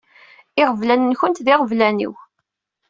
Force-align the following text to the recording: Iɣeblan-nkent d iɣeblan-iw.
Iɣeblan-nkent 0.61 1.43
d 1.45 1.47
iɣeblan-iw. 1.53 2.13